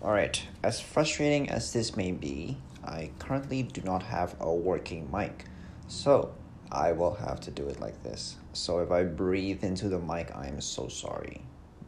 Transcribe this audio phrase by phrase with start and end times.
[0.00, 5.46] Alright, as frustrating as this may be, I currently do not have a working mic.
[5.88, 6.32] So,
[6.70, 8.36] I will have to do it like this.
[8.52, 11.40] So, if I breathe into the mic, I am so sorry.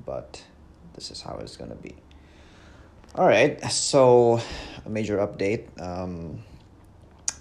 [0.05, 0.43] But
[0.95, 1.95] this is how it's gonna be.
[3.17, 4.41] Alright, so
[4.85, 5.69] a major update.
[5.81, 6.43] Um,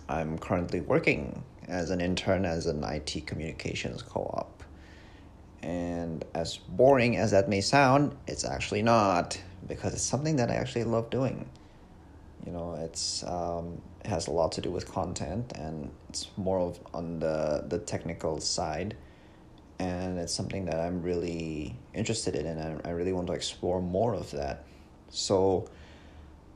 [0.07, 4.63] I'm currently working as an intern as an IT communications co op.
[5.63, 10.55] And as boring as that may sound, it's actually not because it's something that I
[10.55, 11.49] actually love doing.
[12.45, 16.59] You know, it's um, it has a lot to do with content, and it's more
[16.59, 18.95] of on the the technical side,
[19.77, 23.81] and it's something that I'm really interested in, and I, I really want to explore
[23.81, 24.63] more of that.
[25.09, 25.67] So,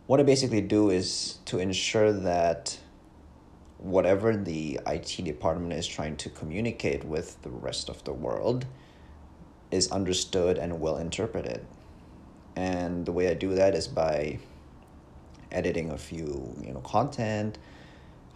[0.07, 2.77] what I basically do is to ensure that
[3.77, 8.65] whatever the IT department is trying to communicate with the rest of the world
[9.71, 11.65] is understood and well interpreted
[12.55, 14.39] and the way I do that is by
[15.51, 17.57] editing a few you know content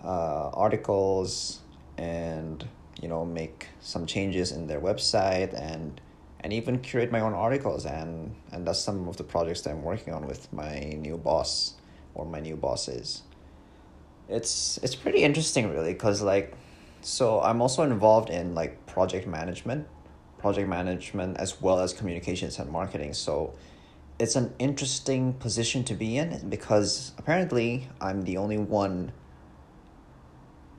[0.04, 1.60] uh, articles
[1.98, 2.68] and
[3.02, 6.02] you know make some changes in their website and
[6.42, 7.86] and even curate my own articles.
[7.86, 11.74] And and that's some of the projects that I'm working on with my new boss
[12.16, 13.24] or my new bosses.
[14.30, 16.56] It's it's pretty interesting really because like
[17.02, 19.88] so I'm also involved in like project management
[20.38, 23.14] project management as well as communications and marketing.
[23.14, 23.54] So
[24.20, 29.12] it's an interesting position to be in because apparently I'm the only one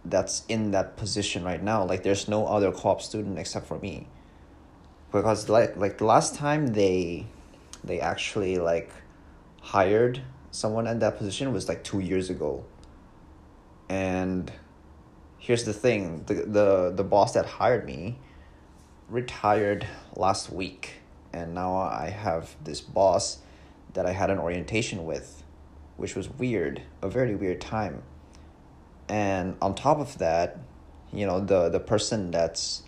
[0.04, 1.84] that's in that position right now.
[1.84, 4.08] Like there's no other co-op student except for me.
[5.12, 7.26] Because like like the last time they
[7.84, 8.90] they actually like
[9.60, 12.64] hired someone in that position was like 2 years ago.
[13.88, 14.50] And
[15.38, 18.18] here's the thing, the the the boss that hired me
[19.08, 19.86] retired
[20.16, 20.97] last week
[21.32, 23.38] and now I have this boss
[23.94, 25.42] that I had an orientation with,
[25.96, 28.02] which was weird, a very weird time.
[29.08, 30.58] And on top of that,
[31.12, 32.82] you know, the the person that's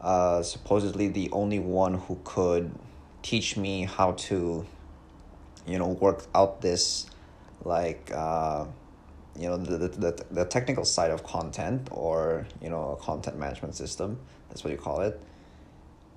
[0.00, 2.70] uh, supposedly the only one who could
[3.22, 4.64] teach me how to,
[5.66, 7.06] you know, work out this,
[7.64, 8.66] like, uh,
[9.36, 13.74] you know, the, the, the technical side of content or, you know, a content management
[13.74, 14.18] system.
[14.48, 15.20] That's what you call it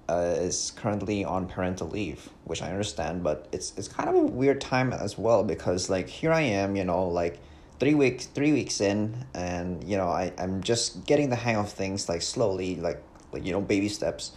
[0.09, 4.21] uh, is currently on parental leave, which I understand, but it's it's kind of a
[4.21, 7.39] weird time as well because like here I am, you know, like
[7.79, 11.69] three weeks three weeks in, and you know I I'm just getting the hang of
[11.69, 13.01] things like slowly, like
[13.33, 14.31] like you know baby steps,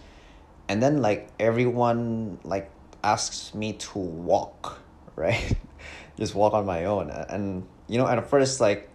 [0.69, 2.71] and then like everyone like
[3.05, 4.81] asks me to walk,
[5.17, 5.57] right,
[6.19, 8.91] just walk on my own, and you know at first like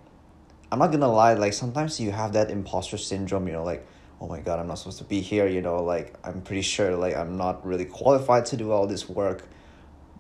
[0.71, 3.87] I'm not gonna lie, like sometimes you have that imposter syndrome, you know, like
[4.21, 6.95] oh my god i'm not supposed to be here you know like i'm pretty sure
[6.95, 9.47] like i'm not really qualified to do all this work.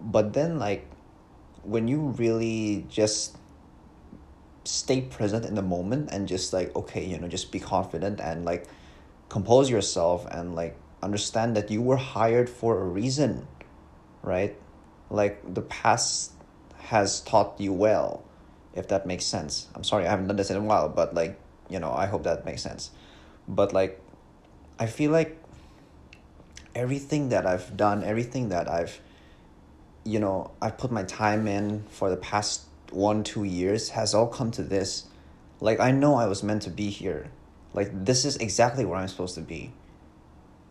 [0.01, 0.85] But then like
[1.63, 3.37] when you really just
[4.65, 8.45] stay present in the moment and just like okay you know just be confident and
[8.45, 8.67] like
[9.29, 13.47] compose yourself and like understand that you were hired for a reason
[14.21, 14.55] right?
[15.09, 16.31] Like the past
[16.77, 18.23] has taught you well
[18.73, 19.67] if that makes sense.
[19.73, 21.39] I'm sorry i haven't done this in a while but like
[21.69, 22.91] you know i hope that makes sense
[23.47, 24.01] but like
[24.79, 25.37] i feel like
[26.73, 28.99] everything that i've done everything that i've
[30.03, 34.27] you know i've put my time in for the past one two years has all
[34.27, 35.05] come to this.
[35.59, 37.29] Like i know i was meant to be here.
[37.73, 39.73] Like this is exactly where i'm supposed to be.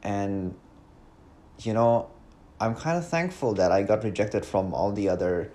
[0.02, 0.54] And
[1.60, 2.10] you know
[2.60, 5.52] i'm kind of thankful that i got rejected from all the other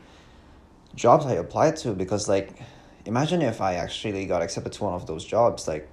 [0.95, 2.57] jobs i applied to because like
[3.05, 5.67] imagine if i actually got accepted to one of those jobs.
[5.67, 5.89] Like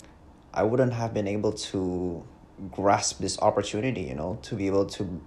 [0.57, 2.25] I wouldn't have been able to
[2.73, 5.21] grasp this opportunity, you know, to be able to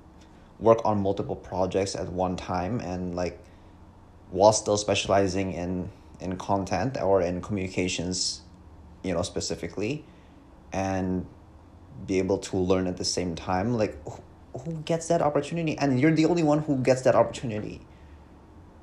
[0.59, 3.39] work on multiple projects at one time and like
[4.31, 8.41] while still specializing in in content or in communications,
[9.03, 10.03] you know, specifically
[10.73, 11.25] and
[12.07, 14.21] be able to learn at the same time like who,
[14.59, 15.77] who gets that opportunity?
[15.77, 17.81] And you're the only one who gets that opportunity.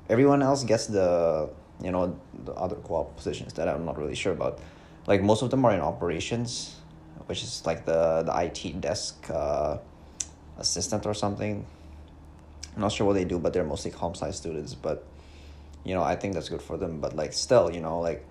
[0.09, 1.49] Everyone else gets the
[1.83, 4.59] you know the other co-op positions that i'm not really sure about
[5.07, 6.77] like most of them are in operations
[7.27, 9.77] which is like the the IT desk uh,
[10.57, 11.65] assistant or something.
[12.75, 15.05] I'm not sure what they do but they're mostly comp sci students but
[15.83, 16.99] you know I think that's good for them.
[16.99, 18.25] But like still you know like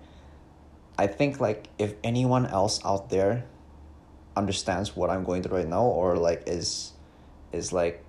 [0.97, 3.45] I think like if anyone else out there
[4.35, 6.91] understands what I'm going through right now or like is
[7.51, 8.03] is like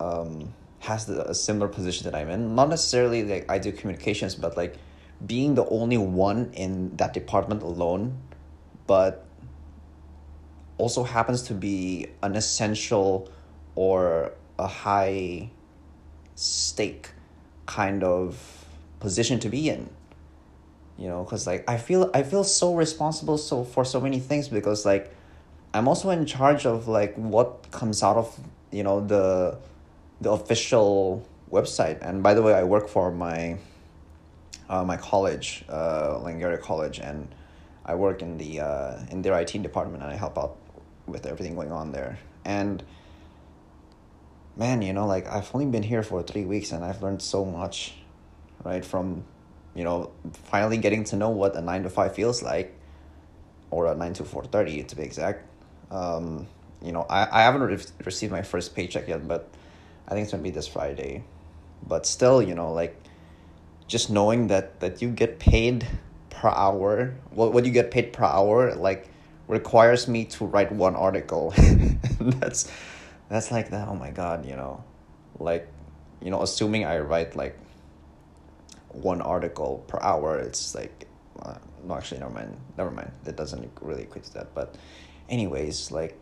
[0.00, 4.34] um has the, a similar position that I'm in not necessarily like I do communications
[4.34, 4.76] but like
[5.24, 8.18] being the only one in that department alone,
[8.86, 9.24] but
[10.78, 13.30] also happens to be an essential
[13.74, 15.50] or a high
[16.34, 17.10] stake
[17.64, 18.66] kind of
[19.00, 19.88] position to be in.
[20.98, 24.48] You know because like i feel i feel so responsible so for so many things
[24.48, 25.14] because like
[25.74, 28.34] i'm also in charge of like what comes out of
[28.72, 29.58] you know the
[30.20, 31.98] the official website.
[32.00, 33.58] And by the way i work for my
[34.68, 37.28] uh, my college uh Langara college and
[37.84, 40.56] i work in the uh, in their it department and i help out
[41.06, 42.18] with everything going on there.
[42.44, 42.82] And
[44.56, 47.44] man you know like i've only been here for three weeks and i've learned so
[47.44, 47.94] much
[48.64, 49.22] right from
[49.74, 52.74] you know finally getting to know what a 9 to 5 feels like
[53.70, 55.44] or a 9 to 4.30 to be exact.
[55.90, 56.46] Um,
[56.82, 59.48] you know i, I haven't re- received my first paycheck yet but
[60.08, 61.22] i think it's to be this friday.
[61.86, 62.96] But still you know like
[63.86, 65.86] just knowing that that you get paid
[66.30, 69.08] per hour what, what you get paid per hour like
[69.48, 71.54] requires me to write one article.
[72.20, 72.70] That's
[73.28, 74.84] that's like that oh my god you know.
[75.38, 75.68] Like
[76.22, 77.58] you know assuming i write like
[78.88, 81.06] one article per hour it's like
[81.42, 83.12] uh, no actually never mind never mind.
[83.24, 84.54] That doesn't really equate to that.
[84.54, 84.76] But
[85.28, 86.20] anyways like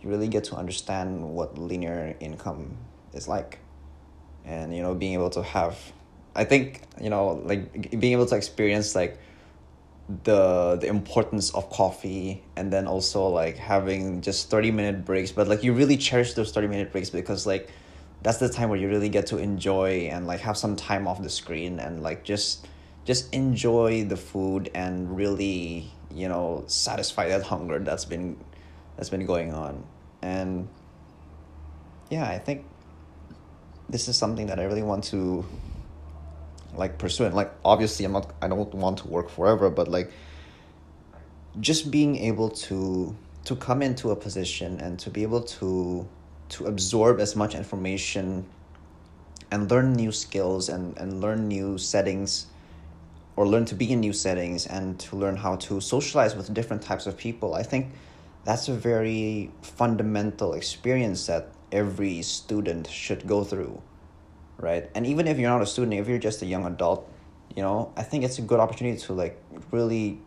[0.00, 2.76] you really get to understand what linear income
[3.12, 3.60] is like.
[4.44, 5.78] And you know being able to have
[6.34, 9.18] i think you know like being able to experience like
[10.24, 15.48] the the importance of coffee and then also like having just 30 minute breaks but
[15.48, 17.70] like you really cherish those 30 minute breaks because like
[18.22, 21.22] that's the time where you really get to enjoy and like have some time off
[21.22, 22.66] the screen and like just
[23.04, 28.36] just enjoy the food and really you know satisfy that hunger that's been
[28.96, 29.84] that's been going on.
[30.22, 30.68] And
[32.10, 32.64] yeah i think
[33.88, 35.44] this is something that i really want to
[36.76, 37.32] like pursuing.
[37.32, 40.12] Like obviously i'm not i don't want to work forever but like
[41.60, 46.06] just being able to to come into a position and to be able to
[46.48, 48.46] to absorb as much information
[49.50, 52.46] and learn new skills and, and learn new settings
[53.36, 56.82] or learn to be in new settings and to learn how to socialize with different
[56.82, 57.92] types of people i think
[58.44, 63.80] that's a very fundamental experience that every student should go through
[64.64, 64.90] right?
[64.94, 67.06] And even if you're not a student if you're just a young adult
[67.54, 69.40] you know i think it's a good opportunity to like
[69.70, 70.18] really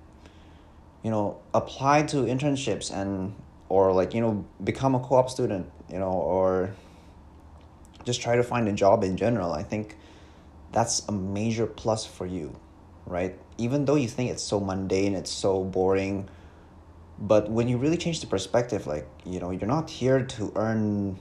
[1.04, 3.34] you know apply to internships and
[3.70, 6.74] or like you know become a co-op student you know or
[8.06, 9.52] just try to find a job in general.
[9.52, 9.98] I think
[10.72, 12.56] that's a major plus for you
[13.06, 13.38] right?
[13.58, 16.30] Even though you think it's so mundane it's so boring
[17.20, 21.20] but when you really change the perspective like you know you're not here to earn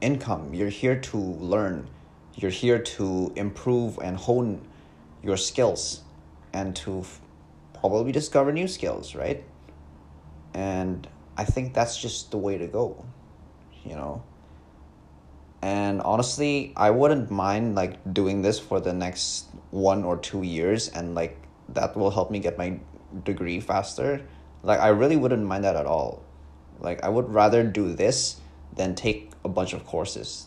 [0.00, 0.54] income.
[0.54, 1.88] You're here to learn
[2.36, 4.60] you're here to improve and hone
[5.22, 6.02] your skills
[6.52, 7.20] and to f-
[7.80, 9.42] probably discover new skills, right?
[10.52, 13.04] And I think that's just the way to go,
[13.84, 14.22] you know.
[15.62, 20.88] And honestly, I wouldn't mind like doing this for the next one or two years
[20.88, 21.38] and like
[21.70, 22.78] that will help me get my
[23.24, 24.26] degree faster.
[24.62, 26.22] Like I really wouldn't mind that at all.
[26.80, 28.40] Like I would rather do this
[28.74, 30.46] than take a bunch of courses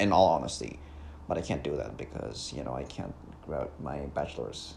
[0.00, 0.78] in all honesty
[1.28, 3.14] but I can't do that because you know I can't
[3.46, 4.74] grab my bachelor's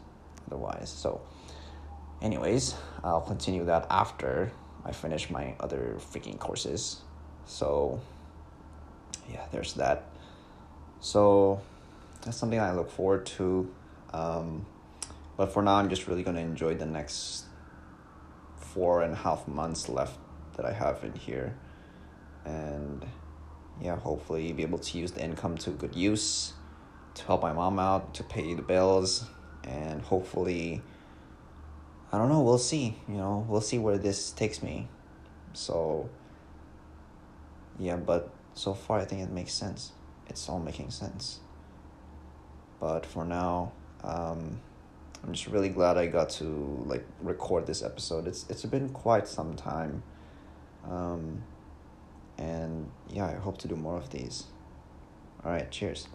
[0.47, 0.89] otherwise.
[0.89, 1.21] So,
[2.21, 4.51] anyways, I'll continue that after
[4.85, 7.01] I finish my other freaking courses.
[7.45, 7.99] So,
[9.31, 10.05] yeah, there's that.
[11.01, 11.61] So,
[12.21, 13.71] that's something I look forward to.
[14.13, 14.65] Um,
[15.37, 17.45] but for now, I'm just really gonna enjoy the next
[18.57, 20.19] four and a half months left
[20.57, 21.55] that I have in here,
[22.45, 23.05] and
[23.81, 26.53] yeah, hopefully be able to use the income to good use
[27.19, 29.25] to help my mom out, to pay the bills,
[29.63, 30.81] and hopefully,
[32.11, 32.97] I don't know, we'll see.
[33.07, 34.87] You know, we'll see where this takes me.
[35.53, 36.09] So,
[37.77, 39.91] yeah, but so far I think it makes sense.
[40.27, 41.39] It's all making sense.
[42.79, 44.59] But for now, um,
[45.23, 48.27] I'm just really glad I got to like record this episode.
[48.27, 50.03] It's it's been quite some time.
[50.89, 51.43] Um,
[52.39, 54.45] and yeah, I hope to do more of these.
[55.43, 56.07] All right, cheers.